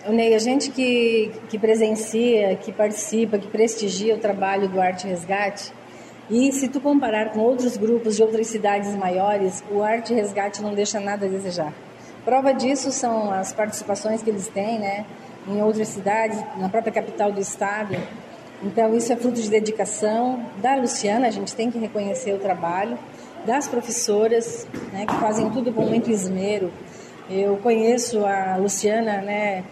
Ney, 0.09 0.35
a 0.35 0.39
gente 0.39 0.71
que, 0.71 1.31
que 1.49 1.57
presencia, 1.57 2.57
que 2.57 2.73
participa, 2.73 3.39
que 3.39 3.47
prestigia 3.47 4.17
o 4.17 4.19
trabalho 4.19 4.69
do 4.69 4.81
Arte 4.81 5.07
Resgate, 5.07 5.73
e 6.29 6.51
se 6.51 6.69
tu 6.69 6.81
comparar 6.81 7.31
com 7.31 7.39
outros 7.39 7.77
grupos 7.77 8.17
de 8.17 8.23
outras 8.23 8.49
cidades 8.49 8.95
maiores, 8.97 9.63
o 9.71 9.81
Arte 9.81 10.13
Resgate 10.13 10.61
não 10.61 10.75
deixa 10.75 10.99
nada 10.99 11.27
a 11.27 11.29
desejar. 11.29 11.73
Prova 12.25 12.53
disso 12.53 12.91
são 12.91 13.31
as 13.31 13.53
participações 13.53 14.23
que 14.23 14.31
eles 14.31 14.49
têm, 14.49 14.81
né, 14.81 15.07
em 15.47 15.63
outras 15.63 15.89
cidades, 15.89 16.43
na 16.57 16.69
própria 16.69 16.93
capital 16.93 17.31
do 17.31 17.41
estado. 17.41 17.97
Então 18.61 18.97
isso 18.97 19.13
é 19.13 19.17
fruto 19.17 19.41
de 19.41 19.49
dedicação 19.49 20.45
da 20.57 20.75
Luciana, 20.75 21.29
a 21.29 21.31
gente 21.31 21.55
tem 21.55 21.71
que 21.71 21.79
reconhecer 21.79 22.33
o 22.33 22.39
trabalho 22.39 22.99
das 23.47 23.69
professoras, 23.69 24.67
né, 24.93 25.07
que 25.07 25.15
fazem 25.15 25.49
tudo 25.51 25.73
com 25.73 25.83
muito 25.83 26.11
esmero. 26.11 26.73
Eu 27.31 27.57
conheço 27.59 28.25
a 28.27 28.57
Luciana, 28.57 29.21
né, 29.21 29.63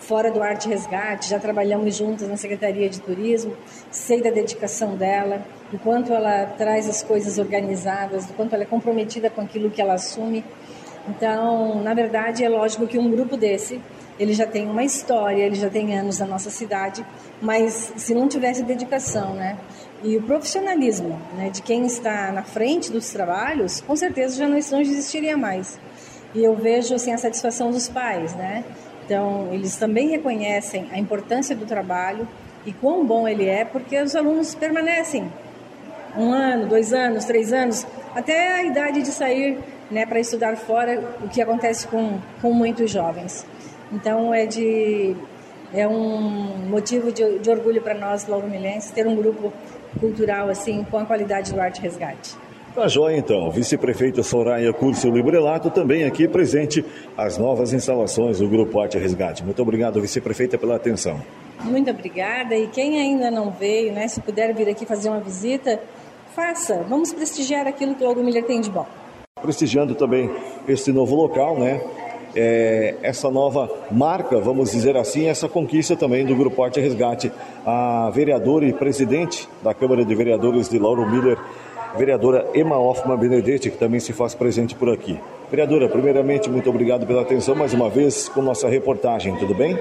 fora 0.00 0.30
do 0.30 0.42
Arte 0.42 0.68
Resgate, 0.68 1.28
já 1.28 1.38
trabalhamos 1.38 1.96
juntas 1.96 2.28
na 2.28 2.36
Secretaria 2.36 2.88
de 2.88 3.00
Turismo, 3.00 3.56
sei 3.90 4.22
da 4.22 4.30
dedicação 4.30 4.96
dela, 4.96 5.42
do 5.70 5.78
quanto 5.78 6.12
ela 6.12 6.46
traz 6.56 6.88
as 6.88 7.02
coisas 7.02 7.38
organizadas, 7.38 8.26
do 8.26 8.32
quanto 8.34 8.54
ela 8.54 8.62
é 8.62 8.66
comprometida 8.66 9.28
com 9.28 9.40
aquilo 9.40 9.70
que 9.70 9.80
ela 9.80 9.94
assume. 9.94 10.44
Então, 11.08 11.82
na 11.82 11.94
verdade, 11.94 12.44
é 12.44 12.48
lógico 12.48 12.86
que 12.86 12.98
um 12.98 13.10
grupo 13.10 13.36
desse, 13.36 13.80
ele 14.18 14.32
já 14.32 14.46
tem 14.46 14.68
uma 14.68 14.84
história, 14.84 15.42
ele 15.42 15.54
já 15.54 15.70
tem 15.70 15.98
anos 15.98 16.18
na 16.18 16.26
nossa 16.26 16.50
cidade, 16.50 17.04
mas 17.40 17.92
se 17.96 18.14
não 18.14 18.28
tivesse 18.28 18.62
dedicação, 18.62 19.34
né, 19.34 19.56
e 20.02 20.16
o 20.16 20.22
profissionalismo, 20.22 21.20
né, 21.36 21.50
de 21.50 21.62
quem 21.62 21.86
está 21.86 22.30
na 22.30 22.42
frente 22.42 22.90
dos 22.90 23.10
trabalhos, 23.10 23.80
com 23.80 23.96
certeza 23.96 24.36
já 24.36 24.46
não, 24.46 24.58
não 24.70 24.80
existiria 24.80 25.36
mais. 25.36 25.78
e 26.34 26.44
eu 26.44 26.54
vejo 26.54 26.94
assim 26.94 27.12
a 27.12 27.18
satisfação 27.18 27.70
dos 27.70 27.88
pais, 27.88 28.34
né? 28.34 28.64
Então, 29.08 29.48
eles 29.54 29.74
também 29.74 30.10
reconhecem 30.10 30.86
a 30.92 30.98
importância 30.98 31.56
do 31.56 31.64
trabalho 31.64 32.28
e 32.66 32.74
quão 32.74 33.06
bom 33.06 33.26
ele 33.26 33.46
é, 33.46 33.64
porque 33.64 33.98
os 33.98 34.14
alunos 34.14 34.54
permanecem 34.54 35.32
um 36.14 36.30
ano, 36.30 36.66
dois 36.66 36.92
anos, 36.92 37.24
três 37.24 37.50
anos, 37.50 37.86
até 38.14 38.52
a 38.52 38.64
idade 38.64 39.00
de 39.00 39.08
sair 39.08 39.58
né, 39.90 40.04
para 40.04 40.20
estudar 40.20 40.58
fora, 40.58 41.02
o 41.24 41.28
que 41.28 41.40
acontece 41.40 41.88
com, 41.88 42.18
com 42.42 42.52
muitos 42.52 42.90
jovens. 42.90 43.46
Então, 43.90 44.34
é, 44.34 44.44
de, 44.44 45.16
é 45.72 45.88
um 45.88 46.68
motivo 46.68 47.10
de, 47.10 47.38
de 47.38 47.48
orgulho 47.48 47.80
para 47.80 47.94
nós, 47.94 48.26
lauromilenses, 48.26 48.90
ter 48.90 49.06
um 49.06 49.16
grupo 49.16 49.50
cultural 49.98 50.50
assim 50.50 50.84
com 50.90 50.98
a 50.98 51.06
qualidade 51.06 51.50
do 51.54 51.58
Arte 51.58 51.80
Resgate. 51.80 52.36
Tá 52.78 52.86
joia 52.86 53.16
então, 53.16 53.50
vice-prefeita 53.50 54.22
Soraya 54.22 54.72
Curcio 54.72 55.10
Librelato 55.10 55.68
também 55.68 56.04
aqui 56.04 56.28
presente 56.28 56.84
as 57.16 57.36
novas 57.36 57.72
instalações 57.72 58.38
do 58.38 58.48
Grupo 58.48 58.78
Arte 58.78 58.96
Resgate. 58.96 59.44
Muito 59.44 59.60
obrigado, 59.60 60.00
vice-prefeita, 60.00 60.56
pela 60.56 60.76
atenção. 60.76 61.20
Muito 61.64 61.90
obrigada 61.90 62.54
e 62.54 62.68
quem 62.68 63.00
ainda 63.00 63.32
não 63.32 63.50
veio, 63.50 63.92
né, 63.92 64.06
se 64.06 64.20
puder 64.20 64.54
vir 64.54 64.68
aqui 64.68 64.86
fazer 64.86 65.08
uma 65.08 65.18
visita, 65.18 65.80
faça. 66.36 66.84
Vamos 66.88 67.12
prestigiar 67.12 67.66
aquilo 67.66 67.96
que 67.96 68.04
o 68.04 68.06
Lauro 68.06 68.22
Miller 68.22 68.44
tem 68.44 68.60
de 68.60 68.70
bom. 68.70 68.86
Prestigiando 69.42 69.96
também 69.96 70.30
este 70.68 70.92
novo 70.92 71.16
local, 71.16 71.58
né? 71.58 71.80
É, 72.36 72.94
essa 73.02 73.28
nova 73.28 73.68
marca, 73.90 74.38
vamos 74.38 74.70
dizer 74.70 74.96
assim, 74.96 75.26
essa 75.26 75.48
conquista 75.48 75.96
também 75.96 76.24
do 76.24 76.36
Grupo 76.36 76.62
Arte 76.62 76.78
Resgate. 76.78 77.32
A 77.66 78.08
vereadora 78.14 78.64
e 78.66 78.72
presidente 78.72 79.48
da 79.64 79.74
Câmara 79.74 80.04
de 80.04 80.14
Vereadores 80.14 80.68
de 80.68 80.78
Lauro 80.78 81.10
Miller, 81.10 81.38
vereadora 81.96 82.46
Emma 82.54 82.76
Hoffman 82.76 83.16
Benedetti, 83.16 83.70
que 83.70 83.76
também 83.76 84.00
se 84.00 84.12
faz 84.12 84.34
presente 84.34 84.74
por 84.74 84.90
aqui. 84.90 85.18
Vereadora, 85.50 85.88
primeiramente, 85.88 86.50
muito 86.50 86.68
obrigado 86.68 87.06
pela 87.06 87.22
atenção 87.22 87.54
mais 87.54 87.72
uma 87.72 87.88
vez 87.88 88.28
com 88.28 88.42
nossa 88.42 88.68
reportagem, 88.68 89.36
tudo 89.36 89.54
bem? 89.54 89.78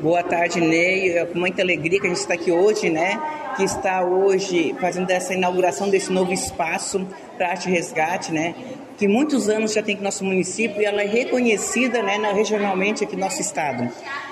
Boa 0.00 0.22
tarde, 0.22 0.60
Ney. 0.60 1.18
É 1.18 1.24
com 1.24 1.38
muita 1.38 1.62
alegria 1.62 2.00
que 2.00 2.06
a 2.06 2.10
gente 2.10 2.18
está 2.18 2.34
aqui 2.34 2.50
hoje, 2.50 2.88
né? 2.88 3.20
Que 3.56 3.64
está 3.64 4.04
hoje 4.04 4.74
fazendo 4.80 5.10
essa 5.10 5.34
inauguração 5.34 5.90
desse 5.90 6.12
novo 6.12 6.32
espaço 6.32 7.06
para 7.36 7.50
arte 7.50 7.68
resgate, 7.68 8.32
né? 8.32 8.54
que 8.98 9.06
muitos 9.06 9.48
anos 9.48 9.72
já 9.72 9.80
tem 9.80 9.94
aqui 9.94 10.02
no 10.02 10.06
nosso 10.06 10.24
município 10.24 10.82
e 10.82 10.84
ela 10.84 11.00
é 11.00 11.06
reconhecida 11.06 12.02
né, 12.02 12.18
regionalmente 12.34 13.04
aqui 13.04 13.14
no 13.14 13.20
nosso 13.20 13.40
estado. 13.40 13.88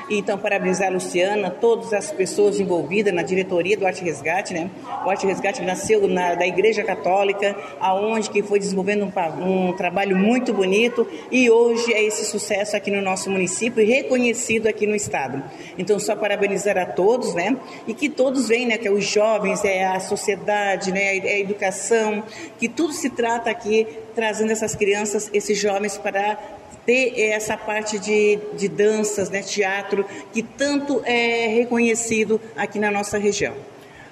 Então, 0.09 0.39
parabenizar 0.39 0.89
a 0.89 0.91
Luciana, 0.91 1.51
todas 1.51 1.93
as 1.93 2.13
pessoas 2.13 2.61
envolvidas 2.61 3.13
na 3.13 3.23
diretoria 3.23 3.77
do 3.77 3.85
Arte 3.85 4.05
Resgate, 4.05 4.55
né? 4.55 4.71
O 5.05 5.11
Arte 5.11 5.27
Resgate 5.27 5.63
nasceu 5.63 6.07
na, 6.07 6.35
da 6.35 6.47
Igreja 6.47 6.85
Católica, 6.85 7.57
aonde 7.81 8.31
que 8.31 8.41
foi 8.41 8.61
desenvolvendo 8.61 9.05
um, 9.05 9.69
um, 9.69 9.73
trabalho 9.73 10.17
muito 10.17 10.53
bonito 10.53 11.07
e 11.31 11.51
hoje 11.51 11.93
é 11.93 12.05
esse 12.05 12.25
sucesso 12.25 12.77
aqui 12.77 12.89
no 12.89 13.03
nosso 13.03 13.29
município 13.29 13.83
e 13.83 13.87
reconhecido 13.87 14.69
aqui 14.69 14.87
no 14.87 14.95
estado. 14.95 15.43
Então, 15.77 15.99
só 15.99 16.15
parabenizar 16.15 16.79
a 16.79 16.87
todos, 16.87 17.35
né? 17.35 17.57
E 17.89 17.93
que 17.93 18.09
todos 18.09 18.47
venham, 18.47 18.69
né? 18.69 18.79
Que 18.79 18.87
é 18.87 18.93
os 18.93 19.05
jovens, 19.05 19.65
é 19.65 19.85
a 19.85 19.99
sociedade, 19.99 20.93
né? 20.93 21.17
É 21.17 21.35
a 21.35 21.39
educação, 21.41 22.23
que 22.61 22.69
tudo 22.69 22.93
se 22.93 23.11
trata 23.11 23.51
aqui 23.51 23.89
trazendo 24.15 24.51
essas 24.51 24.75
crianças, 24.75 25.29
esses 25.35 25.59
jovens 25.59 25.99
para 25.99 26.39
ter 26.85 27.19
essa 27.21 27.57
parte 27.57 27.99
de, 27.99 28.39
de 28.57 28.69
danças, 28.69 29.29
né, 29.29 29.43
teatro, 29.43 30.05
que 30.33 30.43
tanto 30.43 31.03
é 31.05 31.47
reconhecido 31.49 32.41
aqui 32.57 32.79
na 32.79 32.91
nossa 32.91 33.19
região. 33.19 33.55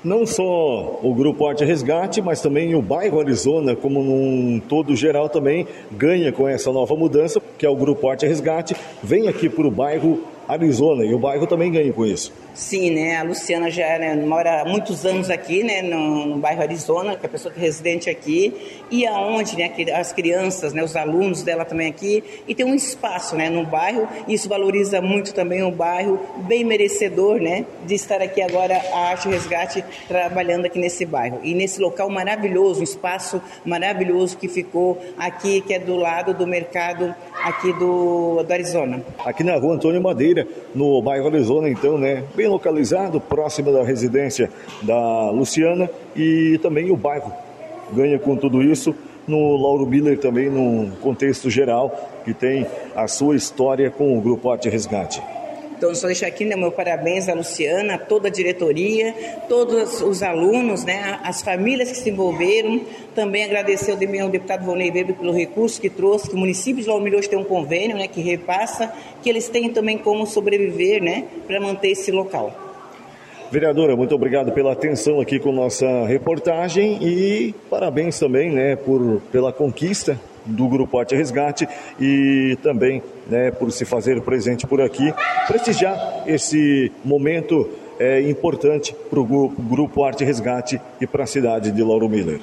Não 0.03 0.27
só 0.27 1.01
o 1.03 1.15
Grupo 1.15 1.47
Arte 1.47 1.65
Resgate, 1.65 2.21
mas 2.21 2.43
também 2.43 2.75
o 2.75 2.83
bairro 2.83 3.21
Arizona, 3.21 3.75
como 3.75 4.03
num 4.03 4.61
todo 4.61 4.95
geral 4.95 5.31
também, 5.31 5.67
ganha 5.91 6.31
com 6.31 6.47
essa 6.47 6.71
nova 6.71 6.95
mudança, 6.95 7.41
que 7.57 7.65
é 7.65 7.71
o 7.71 7.75
Grupo 7.75 8.07
Arte 8.07 8.27
Resgate, 8.27 8.77
vem 9.03 9.29
aqui 9.29 9.49
para 9.49 9.67
o 9.67 9.71
bairro 9.71 10.23
Arizona 10.49 11.05
e 11.05 11.15
o 11.15 11.19
bairro 11.19 11.47
também 11.47 11.71
ganha 11.71 11.93
com 11.93 12.05
isso. 12.05 12.33
Sim, 12.55 12.91
né? 12.91 13.17
A 13.17 13.25
Luciana 13.25 13.69
já 13.69 13.99
né, 13.99 14.15
mora 14.15 14.63
há 14.63 14.65
muitos 14.65 15.05
anos 15.05 15.29
aqui, 15.29 15.65
né? 15.65 15.83
No, 15.83 16.27
no, 16.27 16.37
bairro 16.37 16.63
Arizona, 16.63 17.17
que 17.17 17.27
é 17.27 17.29
a 17.29 17.29
pessoa 17.29 17.53
que 17.53 17.59
é 17.59 17.63
residente 17.63 18.09
aqui, 18.09 18.55
e 18.91 19.05
aonde, 19.07 19.57
né? 19.57 19.73
As 19.93 20.13
crianças, 20.13 20.73
né? 20.73 20.83
Os 20.83 20.95
alunos 20.95 21.43
dela 21.43 21.65
também 21.65 21.89
aqui, 21.89 22.23
e 22.47 22.55
tem 22.55 22.65
um 22.65 22.75
espaço, 22.75 23.35
né? 23.35 23.51
No 23.51 23.67
bairro, 23.67 24.09
e 24.29 24.35
isso 24.35 24.49
valoriza 24.49 25.01
muito 25.01 25.35
também 25.35 25.65
o 25.65 25.71
bairro, 25.73 26.21
bem 26.47 26.65
merecedor, 26.65 27.41
né? 27.41 27.67
De 27.85 27.95
estar 27.95 28.23
aqui 28.23 28.41
agora 28.41 28.81
a 28.93 29.09
Arte 29.09 29.29
Resgate 29.29 29.85
trabalhando 30.07 30.67
aqui 30.67 30.79
nesse 30.79 31.05
bairro 31.05 31.41
e 31.43 31.55
nesse 31.55 31.81
local 31.81 32.09
maravilhoso, 32.09 32.81
um 32.81 32.85
espaço 32.85 33.43
maravilhoso 33.65 34.37
que 34.37 34.47
ficou 34.47 35.01
aqui, 35.19 35.61
que 35.61 35.75
é 35.75 35.79
do 35.79 35.97
lado 35.97 36.33
do 36.33 36.47
mercado 36.47 37.15
aqui 37.43 37.73
do, 37.75 38.43
do 38.43 38.53
Arizona. 38.53 39.03
Aqui 39.25 39.43
na 39.43 39.57
rua 39.57 39.75
Antônio 39.75 40.01
Madeira, 40.01 40.34
no 40.75 41.01
bairro 41.03 41.27
Arizona, 41.27 41.69
então, 41.69 41.99
né? 41.99 42.25
Bem 42.35 42.49
localizado, 42.49 43.21
próximo 43.21 43.73
da 43.73 43.83
residência 43.83 44.51
da 44.83 45.31
Luciana 45.31 45.89
e 46.17 46.59
também 46.63 46.91
o 46.91 46.97
bairro 46.97 47.33
ganha 47.93 48.19
com 48.19 48.37
tudo 48.37 48.63
isso 48.63 48.95
no 49.27 49.57
Lauro 49.57 49.87
Miller 49.87 50.19
também 50.19 50.51
num 50.51 50.91
contexto 51.01 51.49
geral 51.51 51.95
que 52.25 52.35
tem 52.35 52.67
a 52.95 53.07
sua 53.07 53.37
história 53.37 53.91
com 53.91 54.17
o 54.17 54.21
Grupo 54.21 54.51
Arte 54.51 54.69
Resgate. 54.69 55.23
Então, 55.77 55.95
só 55.95 56.07
deixar 56.07 56.29
aqui 56.29 56.45
né, 56.45 56.57
meu 56.57 56.71
parabéns 56.71 57.29
à 57.29 57.35
Luciana, 57.35 57.95
a 57.95 57.99
toda 57.99 58.29
a 58.29 58.31
diretoria, 58.31 59.13
todos 59.49 60.01
os 60.01 60.23
alunos, 60.23 60.85
né, 60.85 61.19
as 61.23 61.43
famílias 61.43 61.91
que 61.91 61.97
se 61.97 62.11
envolveram. 62.11 62.81
Também 63.15 63.45
agradecer 63.45 63.93
ao 63.93 64.29
deputado 64.29 64.65
Volney 64.65 64.91
Weber 64.91 65.15
pelo 65.17 65.33
recurso 65.33 65.81
que 65.81 65.91
trouxe, 65.91 66.29
que 66.29 66.35
o 66.35 66.39
município 66.39 66.83
de 66.83 66.89
Laumilho 66.89 67.19
hoje 67.19 67.29
tem 67.29 67.39
um 67.39 67.45
convênio 67.45 67.97
né, 67.97 68.07
que 68.07 68.21
repassa, 68.21 68.93
que 69.23 69.29
eles 69.29 69.49
têm 69.49 69.71
também 69.71 69.99
como 69.99 70.27
sobreviver 70.27 71.03
né, 71.03 71.25
para 71.47 71.61
manter 71.61 71.91
esse 71.91 72.11
local. 72.11 72.61
Vereadora, 73.51 73.95
muito 73.95 74.15
obrigado 74.15 74.53
pela 74.53 74.73
atenção 74.73 75.21
aqui 75.21 75.39
com 75.39 75.53
nossa 75.53 76.07
reportagem 76.07 76.99
e 77.01 77.55
parabéns 77.69 78.19
também 78.19 78.51
né, 78.51 78.75
por, 78.75 79.21
pela 79.31 79.53
conquista 79.53 80.19
do 80.45 80.69
Grupo 80.69 80.99
Arte 80.99 81.15
Resgate 81.15 81.69
e 82.01 82.59
também 82.63 83.03
né, 83.27 83.51
por 83.51 83.71
se 83.73 83.85
fazer 83.85 84.21
presente 84.23 84.67
por 84.67 84.81
aqui, 84.81 85.13
prestigiar 85.47 86.25
esse 86.27 86.93
momento 87.05 87.69
é, 87.99 88.21
importante 88.23 88.95
para 89.09 89.21
o 89.21 89.25
grupo, 89.49 90.05
Arte 90.05 90.25
Resgate 90.25 90.81
e 91.01 91.07
para 91.07 91.25
a 91.25 91.27
cidade 91.27 91.71
de 91.71 91.83
Lauro 91.83 92.09
Miller. 92.09 92.41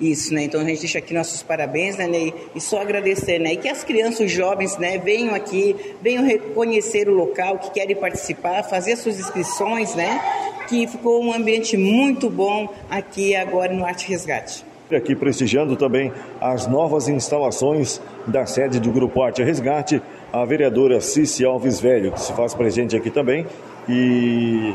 Isso, 0.00 0.34
né? 0.34 0.44
Então 0.44 0.60
a 0.60 0.64
gente 0.64 0.80
deixa 0.80 0.98
aqui 0.98 1.14
nossos 1.14 1.42
parabéns, 1.42 1.96
né, 1.96 2.08
Ney? 2.08 2.34
E 2.54 2.60
só 2.60 2.80
agradecer, 2.80 3.38
né? 3.38 3.52
E 3.52 3.56
que 3.56 3.68
as 3.68 3.84
crianças, 3.84 4.20
os 4.20 4.32
jovens, 4.32 4.76
né, 4.76 4.98
venham 4.98 5.34
aqui, 5.34 5.76
venham 6.02 6.24
reconhecer 6.24 7.08
o 7.08 7.14
local, 7.14 7.58
que 7.58 7.70
querem 7.70 7.94
participar, 7.94 8.64
fazer 8.64 8.96
suas 8.96 9.20
inscrições, 9.20 9.94
né? 9.94 10.20
Que 10.68 10.88
ficou 10.88 11.22
um 11.22 11.32
ambiente 11.32 11.76
muito 11.76 12.28
bom 12.28 12.68
aqui 12.90 13.36
agora 13.36 13.72
no 13.72 13.84
Arte 13.84 14.08
Resgate. 14.08 14.64
Aqui 14.92 15.14
prestigiando 15.14 15.76
também 15.76 16.12
as 16.40 16.66
novas 16.66 17.08
instalações 17.08 18.00
da 18.26 18.44
sede 18.44 18.78
do 18.78 18.90
Grupo 18.92 19.22
Arte 19.22 19.42
Resgate, 19.42 20.00
a 20.32 20.44
vereadora 20.44 21.00
Cici 21.00 21.44
Alves 21.44 21.80
Velho, 21.80 22.12
que 22.12 22.20
se 22.20 22.32
faz 22.34 22.54
presente 22.54 22.94
aqui 22.94 23.10
também. 23.10 23.46
E 23.88 24.74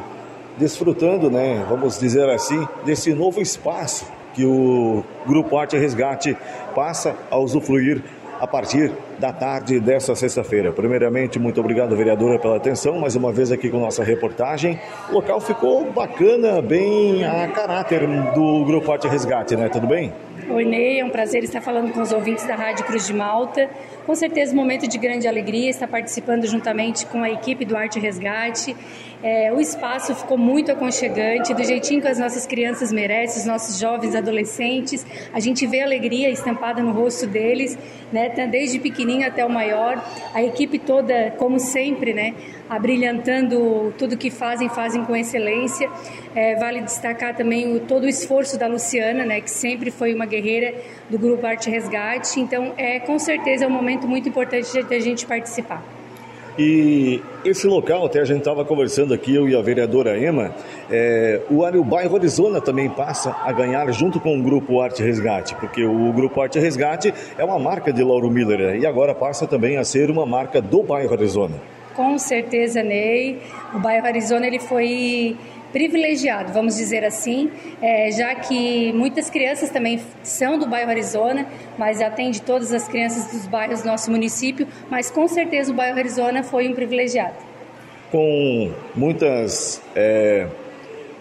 desfrutando, 0.57 1.29
né, 1.29 1.63
vamos 1.69 1.99
dizer 1.99 2.27
assim, 2.29 2.67
desse 2.83 3.13
novo 3.13 3.39
espaço 3.39 4.05
que 4.33 4.43
o 4.45 5.03
Grupo 5.27 5.57
Arte 5.57 5.77
Resgate 5.77 6.35
passa 6.75 7.15
a 7.29 7.37
usufruir 7.37 8.01
a 8.39 8.47
partir 8.47 8.91
da 9.19 9.33
tarde 9.33 9.79
dessa 9.79 10.15
sexta-feira. 10.15 10.71
Primeiramente, 10.71 11.37
muito 11.37 11.59
obrigado, 11.59 11.95
vereadora, 11.95 12.39
pela 12.39 12.55
atenção, 12.55 12.97
mais 12.97 13.15
uma 13.15 13.33
vez 13.33 13.51
aqui 13.51 13.69
com 13.69 13.79
nossa 13.79 14.03
reportagem. 14.03 14.79
O 15.09 15.15
local 15.15 15.41
ficou 15.41 15.91
bacana, 15.91 16.61
bem 16.61 17.25
a 17.25 17.47
caráter 17.49 18.07
do 18.33 18.63
Grupo 18.65 18.91
Arte 18.91 19.07
Resgate, 19.07 19.55
né? 19.55 19.67
Tudo 19.67 19.87
bem? 19.87 20.13
Oi, 20.49 20.65
Ney, 20.65 20.99
é 20.99 21.05
um 21.05 21.11
prazer 21.11 21.43
estar 21.43 21.61
falando 21.61 21.93
com 21.93 22.01
os 22.01 22.11
ouvintes 22.11 22.43
da 22.47 22.55
Rádio 22.55 22.83
Cruz 22.85 23.05
de 23.05 23.13
Malta. 23.13 23.69
Com 24.05 24.15
certeza, 24.15 24.51
um 24.53 24.55
momento 24.55 24.87
de 24.87 24.97
grande 24.97 25.27
alegria 25.27 25.69
estar 25.69 25.87
participando 25.87 26.47
juntamente 26.47 27.05
com 27.05 27.21
a 27.21 27.29
equipe 27.29 27.63
do 27.65 27.77
Arte 27.77 27.99
Resgate. 27.99 28.75
É, 29.21 29.53
o 29.53 29.59
espaço 29.59 30.15
ficou 30.15 30.37
muito 30.37 30.71
aconchegante, 30.71 31.53
do 31.53 31.63
jeitinho 31.63 32.01
que 32.01 32.07
as 32.07 32.17
nossas 32.17 32.47
crianças 32.47 32.91
merecem, 32.91 33.41
os 33.41 33.45
nossos 33.45 33.77
jovens 33.77 34.15
adolescentes. 34.15 35.05
A 35.31 35.39
gente 35.39 35.67
vê 35.67 35.81
a 35.81 35.85
alegria 35.85 36.31
estampada 36.31 36.81
no 36.81 36.93
rosto 36.93 37.27
deles, 37.27 37.77
né, 38.11 38.29
desde 38.49 38.79
pequenininho 39.09 39.27
até 39.27 39.43
o 39.43 39.49
maior. 39.49 40.03
A 40.33 40.43
equipe 40.43 40.77
toda, 40.77 41.31
como 41.37 41.59
sempre, 41.59 42.13
né, 42.13 42.35
abrilhantando 42.69 43.93
tudo 43.97 44.15
que 44.15 44.29
fazem, 44.29 44.69
fazem 44.69 45.03
com 45.03 45.15
excelência. 45.15 45.89
É, 46.35 46.55
vale 46.55 46.81
destacar 46.81 47.35
também 47.35 47.75
o, 47.75 47.79
todo 47.79 48.03
o 48.03 48.07
esforço 48.07 48.57
da 48.57 48.67
Luciana, 48.67 49.25
né, 49.25 49.41
que 49.41 49.49
sempre 49.49 49.89
foi 49.89 50.13
uma 50.13 50.25
guerreira 50.25 50.75
do 51.09 51.17
Grupo 51.17 51.45
Arte 51.45 51.69
Resgate. 51.69 52.39
Então, 52.39 52.73
é 52.77 52.99
com 52.99 53.17
certeza 53.17 53.65
é 53.65 53.67
um 53.67 53.71
momento 53.71 54.07
muito 54.07 54.29
importante 54.29 54.83
de 54.83 54.95
a 54.95 54.99
gente 54.99 55.25
participar. 55.25 55.98
E 56.61 57.21
esse 57.45 57.65
local, 57.67 58.05
até 58.05 58.19
a 58.19 58.25
gente 58.25 58.39
estava 58.39 58.65
conversando 58.65 59.13
aqui, 59.13 59.33
eu 59.33 59.47
e 59.47 59.55
a 59.55 59.61
vereadora 59.61 60.19
Ema, 60.19 60.53
é, 60.91 61.39
o, 61.49 61.63
o 61.63 61.83
bairro 61.85 62.17
Arizona 62.17 62.59
também 62.59 62.89
passa 62.89 63.33
a 63.45 63.49
ganhar 63.53 63.89
junto 63.93 64.19
com 64.19 64.37
o 64.37 64.43
Grupo 64.43 64.81
Arte 64.81 65.01
Resgate, 65.01 65.55
porque 65.55 65.85
o 65.85 66.11
Grupo 66.11 66.41
Arte 66.41 66.59
Resgate 66.59 67.13
é 67.37 67.45
uma 67.45 67.57
marca 67.57 67.93
de 67.93 68.03
Lauro 68.03 68.29
Miller 68.29 68.75
e 68.75 68.85
agora 68.85 69.15
passa 69.15 69.47
também 69.47 69.77
a 69.77 69.85
ser 69.85 70.11
uma 70.11 70.25
marca 70.25 70.61
do 70.61 70.83
bairro 70.83 71.13
Arizona. 71.13 71.55
Com 71.95 72.17
certeza, 72.17 72.83
Ney. 72.83 73.39
O 73.73 73.79
bairro 73.79 74.05
Arizona 74.05 74.45
ele 74.45 74.59
foi 74.59 75.37
privilegiado, 75.71 76.51
vamos 76.51 76.75
dizer 76.75 77.03
assim, 77.03 77.51
é, 77.81 78.11
já 78.11 78.33
que 78.35 78.91
muitas 78.93 79.29
crianças 79.29 79.69
também 79.69 80.01
são 80.23 80.57
do 80.57 80.67
bairro 80.67 80.89
Arizona, 80.89 81.45
mas 81.77 82.01
atende 82.01 82.41
todas 82.41 82.73
as 82.73 82.87
crianças 82.87 83.31
dos 83.31 83.47
bairros 83.47 83.81
do 83.81 83.87
nosso 83.87 84.09
município, 84.11 84.67
mas 84.89 85.09
com 85.11 85.27
certeza 85.27 85.71
o 85.71 85.75
bairro 85.75 85.97
Arizona 85.97 86.43
foi 86.43 86.67
um 86.67 86.73
privilegiado. 86.73 87.35
Com 88.11 88.71
muitas 88.95 89.81
é 89.95 90.47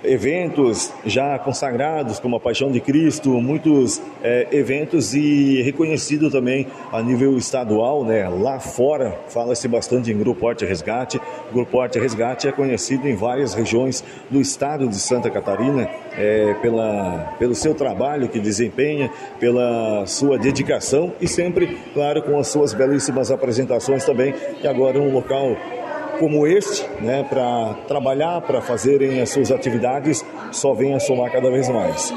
eventos 0.05 0.93
já 1.05 1.38
consagrados 1.38 2.19
como 2.19 2.37
a 2.37 2.40
Paixão 2.40 2.71
de 2.71 2.81
Cristo, 2.81 3.31
muitos 3.40 4.00
é, 4.23 4.49
eventos 4.52 5.14
e 5.14 5.62
reconhecido 5.62 6.31
também 6.31 6.67
a 6.93 7.02
nível 7.02 7.37
estadual, 7.37 8.05
né? 8.05 8.28
Lá 8.28 8.61
fora 8.61 9.19
fala-se 9.28 9.67
bastante 9.69 10.11
em 10.11 10.19
Grupo 10.19 10.49
Arte 10.49 10.64
Resgate. 10.64 11.21
Grupo 11.52 11.81
Arte 11.81 11.99
Resgate 11.99 12.49
é 12.49 12.52
conhecido 12.52 13.09
em 13.09 13.14
várias 13.14 13.55
regiões 13.55 14.05
do 14.31 14.40
estado 14.40 14.88
de 14.88 14.97
Santa 14.97 15.31
Catarina 15.31 15.88
é, 16.17 16.55
pela, 16.55 17.35
pelo 17.38 17.55
seu 17.55 17.75
trabalho 17.75 18.28
que 18.28 18.40
desempenha, 18.40 19.11
pela 19.38 20.07
sua 20.07 20.38
dedicação 20.38 21.12
e 21.21 21.28
sempre, 21.28 21.78
claro, 21.95 22.23
com 22.23 22.38
as 22.38 22.49
suas 22.49 22.75
belíssimas 22.75 23.31
apresentações 23.31 24.05
também. 24.05 24.35
E 24.62 24.67
agora 24.67 24.99
um 24.99 25.12
local 25.12 25.57
como 26.18 26.46
este, 26.46 26.87
né, 27.00 27.25
para 27.28 27.75
trabalhar, 27.87 28.40
para 28.42 28.60
fazerem 28.60 29.20
as 29.20 29.30
suas 29.30 29.50
atividades, 29.50 30.25
só 30.50 30.75
vem 30.75 30.94
a 30.94 31.00
somar 31.00 31.30
cada 31.30 31.50
vez 31.50 31.68
mais. 31.68 32.12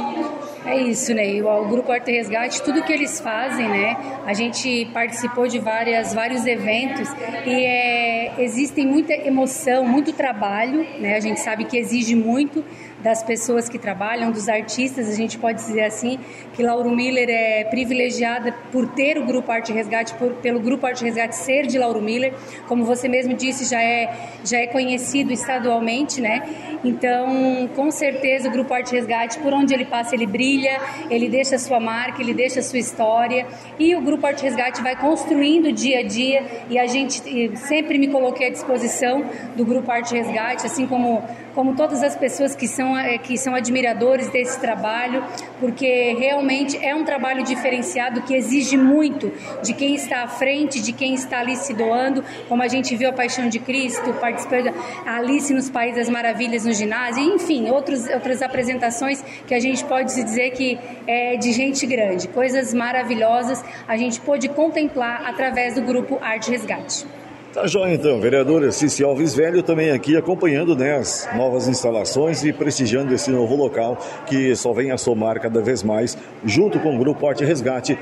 É 0.65 0.77
isso, 0.79 1.13
né? 1.13 1.41
O, 1.41 1.67
Grupo 1.67 1.91
Arte 1.91 2.12
Resgate, 2.12 2.62
tudo 2.62 2.84
que 2.84 2.93
eles 2.93 3.20
fazem, 3.20 3.67
né? 3.67 3.98
A 4.25 4.34
gente 4.34 4.86
participou 4.93 5.48
de 5.48 5.58
várias, 5.58 6.13
vários 6.13 6.46
eventos 6.46 7.10
e 7.46 7.65
é, 7.65 8.36
existem 8.38 8.86
muita 8.86 9.12
emoção, 9.13 9.84
muito 9.84 10.13
trabalho, 10.13 10.86
né? 11.00 11.15
A 11.15 11.20
gente 11.20 11.39
sabe 11.39 11.65
que 11.65 11.77
exige 11.77 12.15
muito 12.15 12.63
das 13.03 13.24
pessoas 13.24 13.67
que 13.67 13.77
trabalham, 13.77 14.31
dos 14.31 14.48
artistas, 14.48 15.10
a 15.10 15.15
gente 15.15 15.38
pode 15.38 15.60
dizer 15.60 15.84
assim, 15.84 16.20
que 16.53 16.63
Lauro 16.63 16.89
Miller 16.91 17.27
é 17.29 17.63
privilegiada 17.65 18.53
por 18.72 18.88
ter 18.88 19.17
o 19.17 19.25
Grupo 19.25 19.51
Arte 19.51 19.72
Resgate, 19.74 20.13
por, 20.15 20.34
pelo 20.36 20.60
Grupo 20.60 20.86
Arte 20.86 21.03
Resgate 21.03 21.36
ser 21.36 21.65
de 21.67 21.77
Lauro 21.77 22.01
Miller, 22.01 22.34
como 22.67 22.86
você 22.86 23.08
mesmo 23.08 23.34
disse, 23.34 23.70
já 23.70 23.81
é, 23.81 24.13
já 24.43 24.58
é 24.60 24.67
conhecido 24.67 25.34
estadualmente, 25.34 26.22
né? 26.22 26.43
Então, 26.84 27.70
com 27.75 27.91
certeza, 27.91 28.50
o 28.50 28.51
Grupo 28.51 28.74
Arte 28.74 28.93
Resgate, 28.93 29.39
por 29.39 29.53
onde 29.53 29.74
ele 29.74 29.86
passa, 29.86 30.15
ele 30.15 30.25
brilha, 30.25 30.79
ele 31.10 31.29
deixa 31.29 31.55
a 31.55 31.60
sua 31.60 31.79
marca, 31.79 32.22
ele 32.22 32.34
deixa 32.34 32.60
a 32.60 32.63
sua 32.63 32.79
história, 32.79 33.46
e 33.79 33.96
o 33.96 34.01
Grupo 34.01 34.25
Arte 34.25 34.43
Resgate 34.43 34.81
vai 34.81 34.96
construindo 34.96 35.72
dia 35.72 36.00
a 36.00 36.03
dia, 36.03 36.46
e 36.70 36.77
a 36.77 36.88
gente 36.88 37.22
sempre 37.58 37.98
me 37.98 38.08
coloquei 38.08 38.48
à 38.48 38.50
disposição 38.50 39.24
do 39.55 39.65
Grupo 39.65 39.91
Arte 39.91 40.15
Resgate, 40.15 40.65
assim 40.65 40.88
como, 40.88 41.24
como 41.53 41.75
todas 41.75 42.03
as 42.03 42.15
pessoas 42.15 42.55
que 42.55 42.67
são 42.67 42.91
é, 42.98 43.18
que 43.18 43.38
são 43.38 43.56
admiradores 43.56 44.30
desse 44.30 44.60
trabalho, 44.60 45.24
porque 45.60 46.16
realmente 46.18 46.78
é 46.78 46.96
um 46.96 47.04
trabalho 47.04 47.44
diferenciado 47.44 48.22
que 48.22 48.34
exige 48.34 48.78
muito 48.78 49.32
de 49.62 49.74
quem 49.74 49.96
está 49.96 50.24
à 50.24 50.28
frente, 50.28 50.82
de 50.82 50.94
quem 50.94 51.14
está 51.14 51.40
ali 51.40 51.56
se 51.56 51.74
doando, 51.74 52.24
como 52.48 52.62
a 52.64 52.68
gente 52.68 52.96
viu 52.96 53.10
a 53.10 53.14
Paixão 53.14 53.50
de 53.50 53.60
Cristo, 53.60 54.14
participando 54.14 54.74
Alice 55.06 55.54
nos 55.54 55.70
Países 55.70 55.98
das 55.98 56.10
Maravilhas 56.10 56.66
no 56.66 56.74
ginásio, 56.74 57.24
enfim, 57.24 57.70
outros, 57.70 58.08
outras 58.10 58.42
apresentações 58.42 59.24
que 59.48 59.54
a 59.54 59.60
gente 59.60 59.84
pode 59.86 60.14
dizer 60.14 60.52
que 60.52 60.80
é 61.08 61.36
de 61.38 61.52
gente 61.52 61.86
grande, 61.86 62.28
coisas 62.28 62.74
maravilhosas 62.74 63.64
a 63.88 63.98
gente 63.98 64.20
pôde 64.22 64.50
contemplar 64.50 65.24
através 65.26 65.76
do 65.76 65.82
grupo 65.82 66.18
Arte 66.22 66.52
Resgate. 66.52 67.21
Tá 67.53 67.67
joia 67.67 67.93
então, 67.93 68.17
vereadora 68.22 68.72
Cici 68.72 69.03
Alves 69.03 69.36
Velho 69.36 69.62
também 69.62 69.91
aqui 69.91 70.15
acompanhando 70.15 70.74
né, 70.74 70.96
as 70.96 71.27
novas 71.36 71.67
instalações 71.67 72.46
e 72.46 72.53
prestigiando 72.53 73.13
esse 73.13 73.29
novo 73.29 73.57
local 73.57 73.98
que 74.25 74.55
só 74.55 74.72
vem 74.72 74.90
a 74.90 74.98
somar 74.98 75.37
cada 75.42 75.61
vez 75.61 75.83
mais, 75.83 76.18
junto 76.46 76.79
com 76.79 76.96
o 76.96 76.98
Grupo 76.98 77.27
Arte 77.27 77.44
Resgate, 77.44 78.00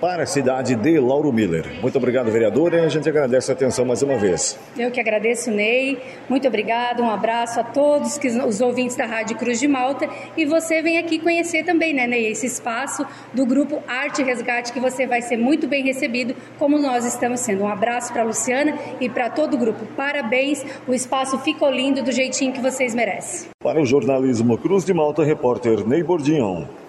para 0.00 0.22
a 0.24 0.26
cidade 0.26 0.74
de 0.74 0.98
Lauro 0.98 1.32
Miller. 1.32 1.80
Muito 1.80 1.96
obrigado, 1.98 2.30
vereadora, 2.30 2.78
e 2.78 2.84
a 2.84 2.88
gente 2.88 3.08
agradece 3.08 3.50
a 3.50 3.54
atenção 3.54 3.84
mais 3.84 4.02
uma 4.02 4.16
vez. 4.16 4.58
Eu 4.76 4.90
que 4.90 5.00
agradeço, 5.00 5.50
Ney. 5.50 5.98
Muito 6.28 6.46
obrigado, 6.46 7.02
um 7.02 7.10
abraço 7.10 7.60
a 7.60 7.64
todos 7.64 8.18
que, 8.18 8.28
os 8.28 8.60
ouvintes 8.60 8.96
da 8.96 9.06
Rádio 9.06 9.36
Cruz 9.36 9.58
de 9.58 9.68
Malta. 9.68 10.08
E 10.36 10.44
você 10.44 10.82
vem 10.82 10.98
aqui 10.98 11.18
conhecer 11.18 11.64
também, 11.64 11.92
né, 11.94 12.06
Ney, 12.06 12.26
esse 12.26 12.46
espaço 12.46 13.06
do 13.32 13.46
grupo 13.46 13.82
Arte 13.86 14.22
Resgate, 14.22 14.72
que 14.72 14.80
você 14.80 15.06
vai 15.06 15.22
ser 15.22 15.36
muito 15.36 15.66
bem 15.66 15.84
recebido, 15.84 16.34
como 16.58 16.78
nós 16.78 17.04
estamos 17.04 17.40
sendo. 17.40 17.64
Um 17.64 17.68
abraço 17.68 18.12
para 18.12 18.22
a 18.22 18.24
Luciana 18.24 18.78
e 19.00 19.08
para 19.08 19.30
todo 19.30 19.54
o 19.54 19.58
grupo. 19.58 19.86
Parabéns, 19.96 20.64
o 20.86 20.94
espaço 20.94 21.38
ficou 21.38 21.70
lindo 21.70 22.02
do 22.02 22.12
jeitinho 22.12 22.52
que 22.52 22.60
vocês 22.60 22.94
merecem. 22.94 23.48
Para 23.62 23.80
o 23.80 23.86
jornalismo 23.86 24.56
Cruz 24.58 24.84
de 24.84 24.94
Malta, 24.94 25.24
repórter 25.24 25.86
Ney 25.86 26.02
Bordignon. 26.02 26.85